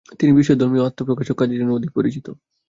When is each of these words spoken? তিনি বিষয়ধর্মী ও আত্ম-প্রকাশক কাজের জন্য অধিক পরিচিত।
তিনি 0.19 0.31
বিষয়ধর্মী 0.33 0.77
ও 0.79 0.87
আত্ম-প্রকাশক 0.87 1.35
কাজের 1.37 1.59
জন্য 1.59 1.71
অধিক 1.73 1.91
পরিচিত। 1.91 2.25